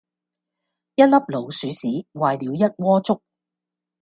[0.95, 3.21] 一粒老鼠屎，壞了一鍋粥